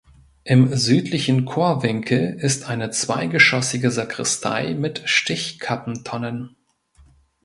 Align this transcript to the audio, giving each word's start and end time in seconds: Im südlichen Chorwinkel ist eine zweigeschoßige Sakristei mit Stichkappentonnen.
Im 0.45 0.75
südlichen 0.75 1.45
Chorwinkel 1.45 2.33
ist 2.39 2.67
eine 2.67 2.89
zweigeschoßige 2.89 3.91
Sakristei 3.91 4.73
mit 4.73 5.03
Stichkappentonnen. 5.05 6.55